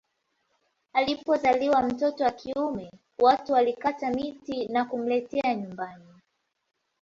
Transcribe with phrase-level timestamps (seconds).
[0.93, 6.13] Apozaliwa mtoto wa kiume watu walikata miti na kumletea nyumbani